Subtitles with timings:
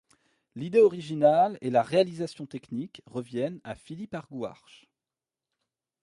[0.55, 4.89] L'idée originale et la réalisation technique reviennent à Philippe Argouarch.